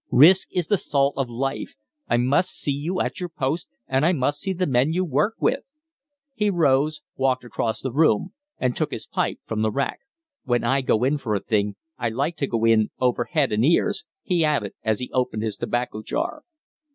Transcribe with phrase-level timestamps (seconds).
[0.09, 1.75] Risk is the salt of life.
[2.09, 5.35] I must see you at your post, and I must see the men you work
[5.39, 5.75] with."
[6.33, 9.99] He rose, walked across the room, and took his pipe from the rack.
[10.43, 13.63] "When I go in for a thing, I like to go in over head and
[13.63, 16.41] ears," he added, as he opened his tobacco jar.